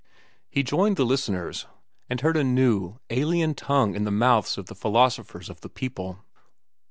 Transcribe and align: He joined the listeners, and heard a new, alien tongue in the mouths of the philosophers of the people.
He 0.49 0.63
joined 0.63 0.97
the 0.97 1.05
listeners, 1.05 1.67
and 2.09 2.21
heard 2.21 2.35
a 2.35 2.43
new, 2.43 2.95
alien 3.11 3.53
tongue 3.53 3.93
in 3.93 4.03
the 4.03 4.09
mouths 4.09 4.57
of 4.57 4.65
the 4.65 4.73
philosophers 4.73 5.47
of 5.47 5.61
the 5.61 5.69
people. 5.69 6.25